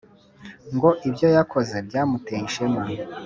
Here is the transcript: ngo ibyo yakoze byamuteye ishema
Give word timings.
ngo 0.75 0.89
ibyo 1.07 1.27
yakoze 1.37 1.75
byamuteye 1.87 2.41
ishema 2.49 2.81